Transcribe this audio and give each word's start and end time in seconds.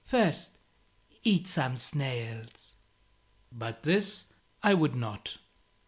First, 0.03 0.57
eat 1.23 1.45
some 1.45 1.77
snails." 1.77 2.75
But 3.51 3.83
this 3.83 4.25
I 4.63 4.73
would 4.73 4.95
not. 4.95 5.37